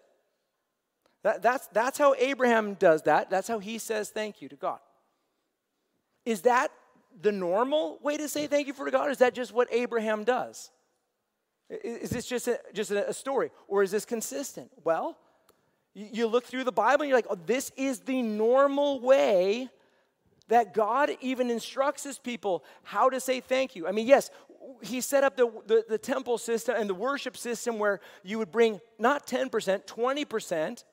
[1.23, 3.31] That, that's, that's how Abraham does that.
[3.31, 4.81] That's how he says thank you to God.
[6.25, 6.73] Is that
[7.21, 9.11] the normal way to say thank you for God?
[9.11, 10.71] Is that just what Abraham does?
[11.69, 13.51] Is this just a, just a story?
[13.69, 14.71] Or is this consistent?
[14.85, 15.17] Well,
[15.95, 19.69] you look through the Bible and you're like, oh, this is the normal way
[20.53, 23.89] that God even instructs his people how to say thank you.
[23.89, 24.29] I mean, yes,
[24.83, 28.53] he set up the, the, the temple system and the worship system where you would
[28.53, 29.51] bring not 10%,
[29.87, 30.85] 20%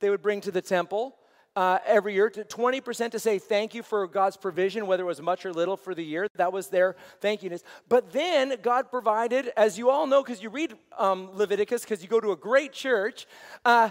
[0.00, 1.16] they would bring to the temple
[1.54, 5.22] uh, every year, to 20% to say thank you for God's provision, whether it was
[5.22, 6.26] much or little for the year.
[6.34, 7.62] That was their thank youness.
[7.88, 12.08] But then God provided, as you all know, because you read um, Leviticus, because you
[12.08, 13.26] go to a great church,
[13.64, 13.90] uh,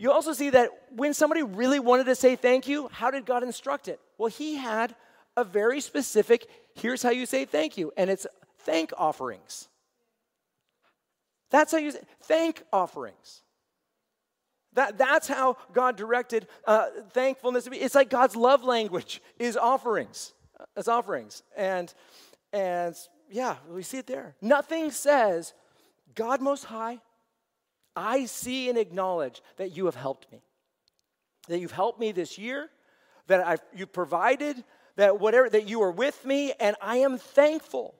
[0.00, 3.42] you also see that when somebody really wanted to say thank you, how did God
[3.42, 4.00] instruct it?
[4.16, 4.94] Well, He had
[5.36, 8.26] a very specific here's how you say thank you, and it's
[8.60, 9.68] thank offerings.
[11.50, 13.42] That's how you say thank offerings.
[14.72, 17.68] That, that's how God directed uh, thankfulness.
[17.70, 20.32] It's like God's love language is offerings.
[20.76, 21.42] It's offerings.
[21.58, 21.92] And,
[22.54, 22.96] and
[23.30, 24.34] yeah, we see it there.
[24.40, 25.52] Nothing says,
[26.14, 27.00] God Most High,
[28.00, 30.42] I see and acknowledge that you have helped me.
[31.48, 32.70] That you've helped me this year,
[33.26, 34.64] that I've, you've provided,
[34.96, 37.94] that whatever, that you are with me, and I am thankful.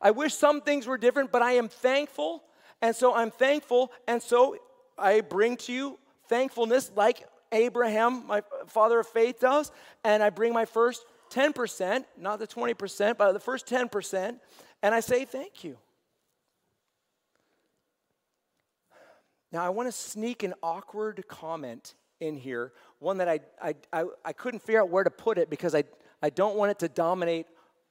[0.00, 2.42] I wish some things were different, but I am thankful.
[2.80, 3.92] And so I'm thankful.
[4.06, 4.56] And so
[4.98, 9.70] I bring to you thankfulness like Abraham, my father of faith, does.
[10.04, 14.38] And I bring my first 10%, not the 20%, but the first 10%,
[14.82, 15.76] and I say thank you.
[19.56, 24.04] Now, I want to sneak an awkward comment in here, one that I, I, I,
[24.22, 25.84] I, couldn't figure out where to put it because I,
[26.20, 27.46] I don't want it to dominate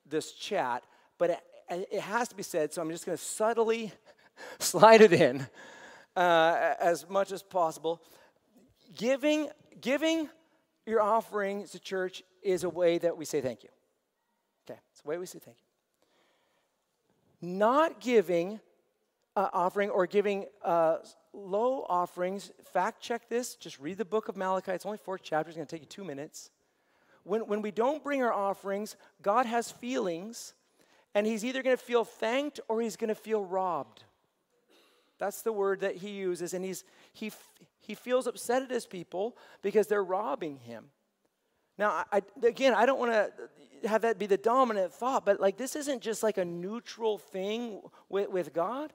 [0.07, 0.83] this chat,
[1.17, 3.91] but it, it has to be said, so I'm just going to subtly
[4.59, 5.47] slide it in
[6.15, 7.99] uh, as much as possible.
[8.95, 9.49] Giving,
[9.81, 10.29] giving
[10.85, 13.69] your offering to church is a way that we say thank you.
[14.69, 15.57] Okay, it's a way we say thank
[17.41, 17.49] you.
[17.57, 18.59] Not giving
[19.35, 20.97] uh, offering or giving uh,
[21.35, 24.71] low offerings, fact check this, just read the book of Malachi.
[24.71, 26.49] It's only four chapters, it's going to take you two minutes.
[27.23, 30.53] When, when we don't bring our offerings, God has feelings,
[31.13, 34.03] and He's either going to feel thanked or He's going to feel robbed.
[35.17, 36.53] That's the word that he uses.
[36.53, 37.31] And he's, he,
[37.79, 40.85] he feels upset at his people because they're robbing him.
[41.77, 45.57] Now, I, again, I don't want to have that be the dominant thought, but like
[45.57, 48.93] this isn't just like a neutral thing with, with God.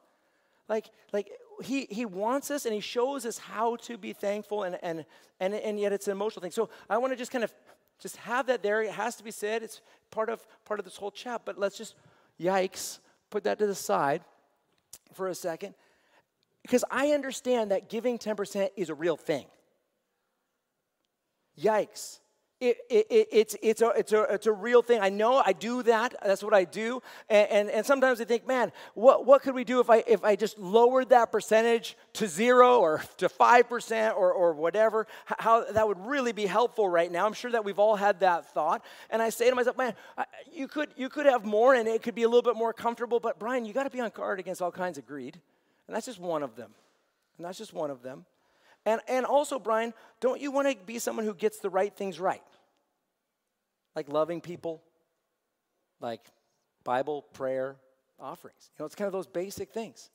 [0.69, 1.31] Like, like
[1.63, 5.05] he, he wants us and he shows us how to be thankful and, and,
[5.41, 6.51] and, and yet it's an emotional thing.
[6.51, 7.53] So I want to just kind of
[8.01, 8.83] just have that there.
[8.83, 9.63] It has to be said.
[9.63, 11.43] It's part of part of this whole chat.
[11.45, 11.95] But let's just,
[12.41, 12.99] yikes,
[13.31, 14.23] put that to the side
[15.13, 15.75] for a second.
[16.63, 19.47] Because I understand that giving 10% is a real thing.
[21.59, 22.21] Yikes
[22.61, 25.01] it, it, it, it's, it's, a, it's, a, it's a real thing.
[25.01, 26.15] I know I do that.
[26.23, 27.03] That's what I do.
[27.31, 30.23] And, and, and, sometimes I think, man, what, what could we do if I, if
[30.23, 35.07] I just lowered that percentage to zero or to 5% or, or whatever?
[35.25, 37.25] How that would really be helpful right now.
[37.25, 38.85] I'm sure that we've all had that thought.
[39.09, 39.95] And I say to myself, man,
[40.53, 43.21] you could, you could have more and it could be a little bit more comfortable.
[43.21, 45.41] But Brian, you got to be on guard against all kinds of greed.
[45.87, 46.75] And that's just one of them.
[47.39, 48.27] And that's just one of them.
[48.87, 52.19] And, and also, Brian, don't you want to be someone who gets the right things
[52.19, 52.43] right?
[53.95, 54.83] Like loving people,
[56.01, 56.21] like
[56.85, 57.77] Bible, prayer,
[58.19, 58.71] offerings.
[58.73, 60.11] You know, it's kind of those basic things.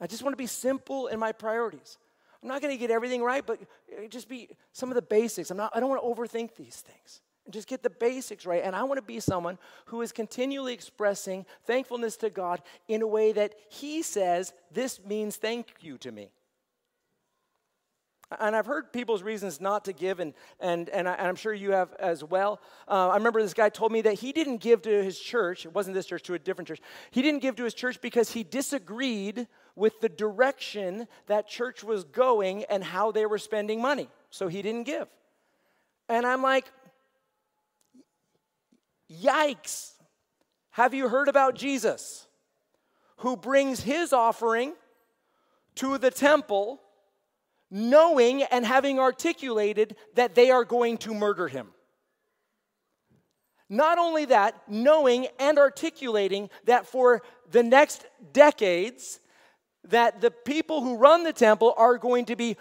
[0.00, 1.98] I just want to be simple in my priorities.
[2.42, 5.50] I'm not going to get everything right, but uh, just be some of the basics.
[5.50, 7.20] I'm not, I don't want to overthink these things.
[7.50, 8.62] Just get the basics right.
[8.62, 13.06] And I want to be someone who is continually expressing thankfulness to God in a
[13.06, 16.30] way that He says, This means thank you to me.
[18.38, 21.72] And I've heard people's reasons not to give, and, and, and, I, am sure you
[21.72, 22.60] have as well.
[22.86, 25.72] Uh, I remember this guy told me that he didn't give to his church, it
[25.72, 26.80] wasn't this church, to a different church.
[27.10, 32.04] He didn't give to his church because he disagreed with the direction that church was
[32.04, 34.10] going and how they were spending money.
[34.28, 35.08] So he didn't give.
[36.10, 36.66] And I'm like,
[39.10, 39.92] yikes.
[40.70, 42.26] Have you heard about Jesus
[43.18, 44.74] who brings his offering
[45.76, 46.80] to the temple?
[47.70, 51.68] Knowing and having articulated that they are going to murder him.
[53.68, 59.20] Not only that, knowing and articulating that for the next decades,
[59.84, 62.56] that the people who run the temple are going to be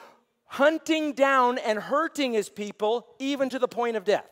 [0.45, 4.29] hunting down and hurting his people even to the point of death.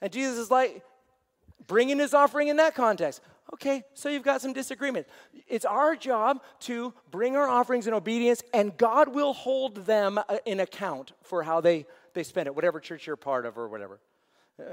[0.00, 0.82] And Jesus is like
[1.66, 3.20] bringing his offering in that context.
[3.54, 5.06] Okay, so you've got some disagreement.
[5.46, 10.38] It's our job to bring our offerings in obedience, and God will hold them uh,
[10.44, 14.00] in account for how they, they spend it, whatever church you're part of or whatever.
[14.58, 14.64] Uh,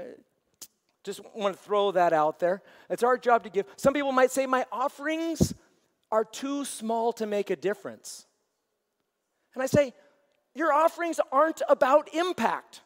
[1.04, 2.62] just want to throw that out there.
[2.90, 3.66] It's our job to give.
[3.76, 5.54] Some people might say, My offerings
[6.10, 8.26] are too small to make a difference.
[9.54, 9.92] And I say,
[10.54, 12.80] Your offerings aren't about impact.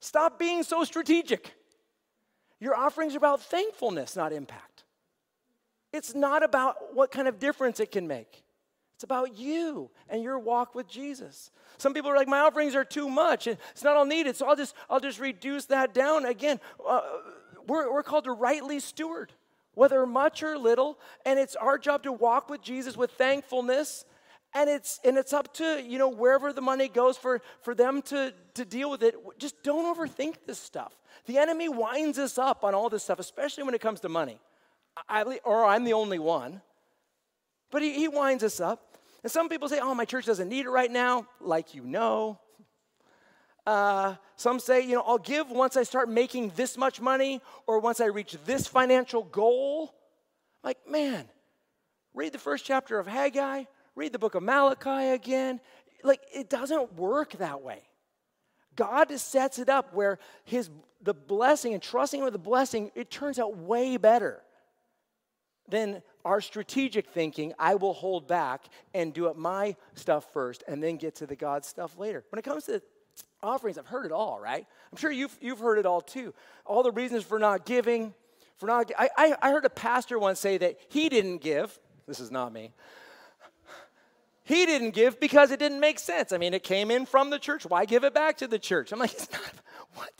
[0.00, 1.55] Stop being so strategic.
[2.60, 4.84] Your offerings are about thankfulness, not impact.
[5.92, 8.42] It's not about what kind of difference it can make.
[8.94, 11.50] It's about you and your walk with Jesus.
[11.76, 13.46] Some people are like, my offerings are too much.
[13.46, 16.24] and It's not all needed, so I'll just, I'll just reduce that down.
[16.24, 17.02] Again, uh,
[17.66, 19.32] we're, we're called to rightly steward,
[19.74, 24.06] whether much or little, and it's our job to walk with Jesus with thankfulness
[24.56, 28.00] and it's and it's up to you know wherever the money goes for for them
[28.02, 29.14] to to deal with it.
[29.38, 30.94] Just don't overthink this stuff.
[31.26, 34.40] The enemy winds us up on all this stuff especially when it comes to money.
[35.08, 36.62] I, or i'm the only one.
[37.70, 38.96] But he, he winds us up.
[39.22, 42.40] And some people say oh my church doesn't need it right now like you know.
[43.66, 47.80] Uh, some say you know i'll give once i start making this much money or
[47.80, 49.94] once i reach this financial goal.
[50.64, 51.28] Like man
[52.14, 53.64] read the first chapter of haggai
[53.96, 55.60] read the book of Malachi again.
[56.04, 57.82] Like, it doesn't work that way.
[58.76, 60.70] God sets it up where his
[61.02, 64.42] the blessing and trusting with the blessing, it turns out way better
[65.68, 67.52] than our strategic thinking.
[67.58, 71.36] I will hold back and do up my stuff first and then get to the
[71.36, 72.24] God stuff later.
[72.30, 72.82] When it comes to
[73.42, 74.66] offerings, I've heard it all, right?
[74.90, 76.34] I'm sure you've, you've heard it all too.
[76.64, 78.14] All the reasons for not giving,
[78.56, 81.78] for not, I, I, I heard a pastor once say that he didn't give.
[82.06, 82.72] This is not me.
[84.46, 86.32] He didn't give because it didn't make sense.
[86.32, 87.66] I mean, it came in from the church.
[87.66, 88.92] Why give it back to the church?
[88.92, 89.42] I'm like, it's not,
[89.94, 90.12] what?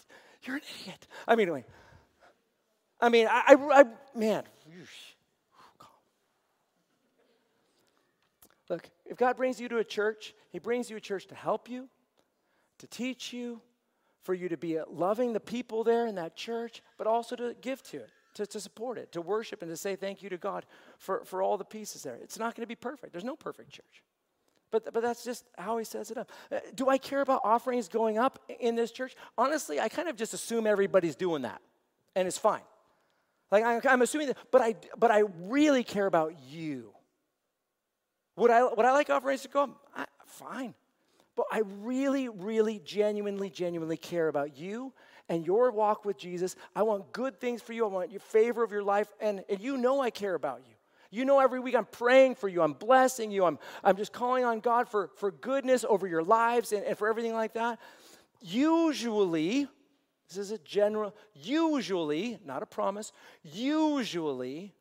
[0.42, 1.06] You're an idiot.
[1.28, 1.64] I mean, anyway,
[3.00, 3.84] I mean, I, I, I
[4.16, 4.42] man,
[8.68, 11.70] look, if God brings you to a church, He brings you a church to help
[11.70, 11.88] you,
[12.78, 13.60] to teach you,
[14.24, 17.80] for you to be loving the people there in that church, but also to give
[17.84, 20.66] to it, to, to support it, to worship and to say thank you to God
[20.98, 22.16] for, for all the pieces there.
[22.16, 23.12] It's not going to be perfect.
[23.12, 24.02] There's no perfect church.
[24.70, 26.32] But, but that's just how he sets it up.
[26.52, 29.14] Uh, do I care about offerings going up in this church?
[29.38, 31.62] Honestly, I kind of just assume everybody's doing that,
[32.14, 32.62] and it's fine.
[33.50, 36.92] Like I'm assuming that, but I, but I really care about you
[38.36, 39.80] Would I, would I like offerings to go up?
[39.96, 40.74] I, fine.
[41.36, 44.92] But I really, really, genuinely, genuinely care about you
[45.28, 46.56] and your walk with Jesus.
[46.74, 47.84] I want good things for you.
[47.84, 49.08] I want your favor of your life.
[49.20, 50.75] And, and you know I care about you.
[51.16, 54.44] You know, every week I'm praying for you, I'm blessing you, I'm, I'm just calling
[54.44, 57.78] on God for, for goodness over your lives and, and for everything like that.
[58.42, 59.66] Usually,
[60.28, 63.12] this is a general, usually, not a promise,
[63.42, 64.74] usually,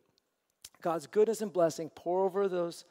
[0.81, 2.83] God's goodness and blessing pour over those,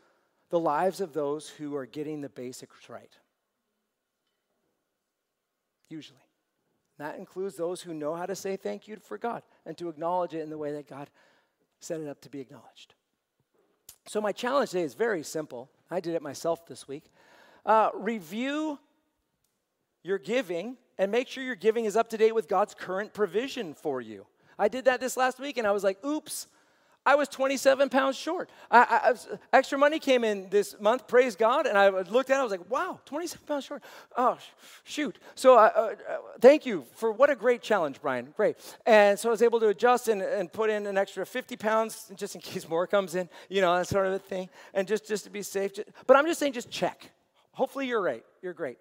[0.49, 3.12] the lives of those who are getting the basics right.
[5.90, 6.18] Usually.
[6.97, 10.32] That includes those who know how to say thank you for God and to acknowledge
[10.32, 11.11] it in the way that God
[11.78, 12.95] set it up to be acknowledged.
[14.07, 15.70] So, my challenge today is very simple.
[15.90, 17.05] I did it myself this week.
[17.64, 18.78] Uh, review
[20.02, 23.74] your giving and make sure your giving is up to date with God's current provision
[23.74, 24.26] for you.
[24.59, 26.46] I did that this last week and I was like, oops,
[27.07, 28.48] I was 27 pounds short.
[28.70, 29.14] I, I,
[29.57, 32.50] extra money came in this month, praise God, and I looked at it, I was
[32.50, 33.82] like, wow, 27 pounds short.
[34.16, 34.38] Oh,
[34.84, 35.18] shoot.
[35.34, 35.94] So uh, uh,
[36.40, 38.32] thank you for what a great challenge, Brian.
[38.36, 38.57] Great.
[38.86, 42.11] And so I was able to adjust and, and put in an extra 50 pounds
[42.16, 45.07] just in case more comes in, you know, that sort of a thing, and just,
[45.07, 45.72] just to be safe.
[46.07, 47.11] But I'm just saying, just check.
[47.52, 48.24] Hopefully you're right.
[48.40, 48.78] You're great.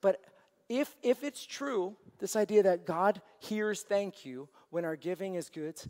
[0.00, 0.20] But
[0.68, 5.50] if, if it's true, this idea that God hears thank you when our giving is
[5.50, 5.80] good,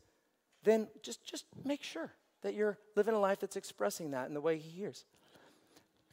[0.67, 2.13] then just, just make sure
[2.43, 5.07] that you're living a life that's expressing that in the way He hears.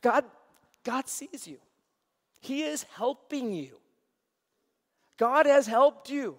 [0.02, 0.24] God,
[0.86, 1.58] God sees you,
[2.40, 3.78] He is helping you.
[5.18, 6.38] God has helped you.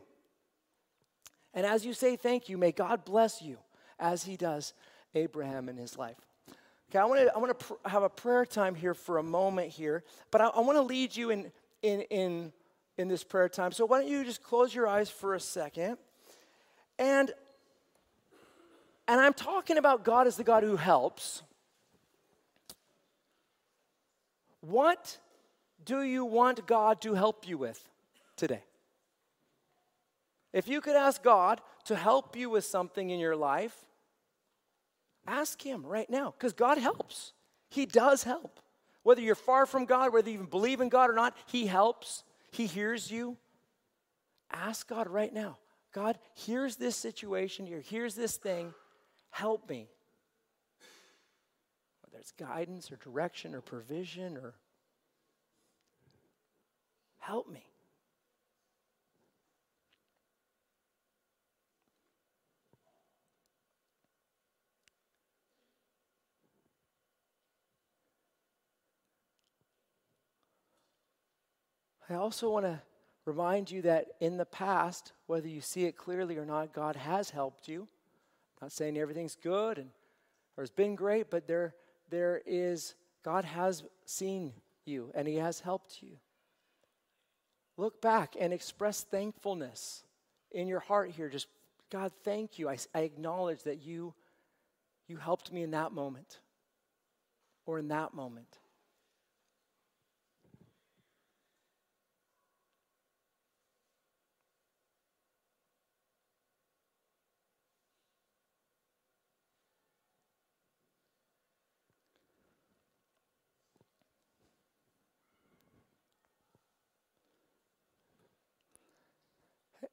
[1.53, 3.59] And as you say thank you, may God bless you
[4.01, 4.75] as He does
[5.15, 6.17] Abraham in his life.
[6.91, 9.23] Okay, I want to I want to pr- have a prayer time here for a
[9.23, 11.53] moment here, but I, I want to lead you in
[11.83, 12.53] in in
[12.99, 13.73] in this prayer time.
[13.73, 15.99] So why don't you just close your eyes for a second?
[16.99, 17.33] And
[19.07, 21.43] and I'm talking about God as the God who helps.
[24.61, 25.19] What
[25.85, 27.85] do you want God to help you with
[28.37, 28.63] today?
[30.53, 33.77] If you could ask God to help you with something in your life,
[35.27, 37.33] ask Him right now, because God helps.
[37.69, 38.61] He does help.
[39.03, 42.25] Whether you're far from God, whether you even believe in God or not, He helps.
[42.53, 43.37] He hears you.
[44.51, 45.59] Ask God right now
[45.93, 48.73] God, here's this situation here, here's this thing.
[49.35, 49.89] Help me.
[52.05, 54.55] Whether it's guidance or direction or provision or
[57.19, 57.65] help me.
[72.09, 72.81] I also want to
[73.25, 77.31] remind you that in the past, whether you see it clearly or not, God has
[77.31, 77.89] helped you.
[78.65, 79.91] Not saying everything's good and
[80.57, 81.75] or has been great, but there
[82.09, 84.55] there is God has seen
[84.87, 86.17] you and He has helped you.
[87.77, 90.03] Look back and express thankfulness
[90.51, 91.29] in your heart here.
[91.29, 91.47] Just
[91.91, 92.71] God, thank you.
[92.71, 94.15] I, I acknowledge that you
[95.09, 96.39] you helped me in that moment
[97.67, 98.61] or in that moment.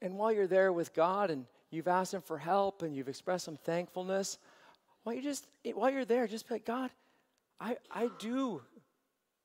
[0.02, 3.46] And while you're there with God and you've asked Him for help and you've expressed
[3.46, 4.40] some thankfulness,
[5.04, 6.90] while you just while you're there, just be like, God,
[7.60, 8.62] I, I do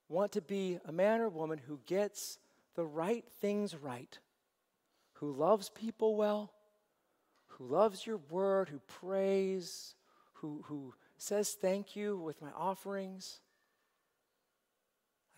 [0.09, 2.39] want to be a man or woman who gets
[2.75, 4.19] the right things right,
[5.15, 6.53] who loves people well,
[7.47, 9.95] who loves your word, who prays,
[10.35, 13.41] who, who says thank you with my offerings.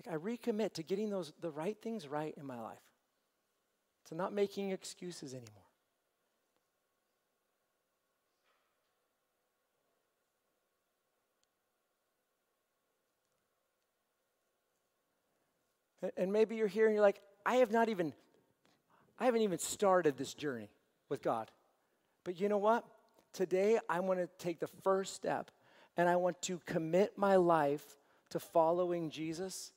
[0.04, 2.87] Like I recommit to getting those the right things right in my life
[4.08, 5.52] to not making excuses anymore.
[16.16, 18.12] And maybe you're here and you're like, I have not even,
[19.18, 20.70] I haven't even started this journey
[21.08, 21.50] with God.
[22.24, 22.84] But you know what?
[23.32, 25.50] Today I want to take the first step
[25.96, 27.96] and I want to commit my life
[28.30, 29.72] to following Jesus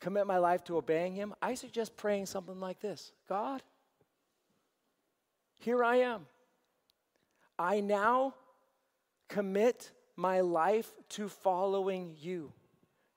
[0.00, 3.62] commit my life to obeying Him, I suggest praying something like this God,
[5.58, 6.26] here I am.
[7.58, 8.34] I now
[9.28, 12.52] commit my life to following you.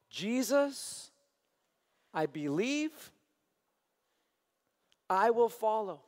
[0.10, 1.12] Jesus,
[2.14, 3.12] I believe,
[5.10, 6.02] I will follow.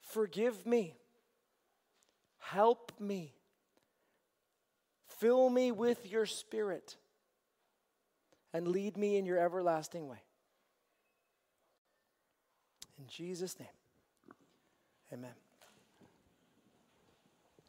[0.00, 0.94] Forgive me.
[2.38, 3.34] Help me.
[5.18, 6.96] Fill me with your spirit
[8.52, 10.22] and lead me in your everlasting way.
[12.98, 13.68] In Jesus' name,
[15.12, 15.34] amen.